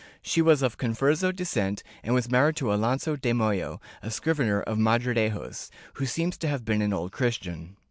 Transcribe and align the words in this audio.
She 0.23 0.41
was 0.41 0.63
of 0.63 0.79
converso 0.79 1.31
descent 1.31 1.83
and 2.01 2.15
was 2.15 2.27
married 2.27 2.55
to 2.55 2.73
Alonso 2.73 3.15
de 3.15 3.33
Moya, 3.33 3.79
a 4.01 4.09
scrivener 4.09 4.61
of 4.63 4.79
Madridejos, 4.79 5.69
who 5.93 6.07
seems 6.07 6.37
to 6.39 6.47
have 6.47 6.65
been 6.65 6.81
an 6.81 6.91
Old 6.91 7.11
Christian. 7.11 7.77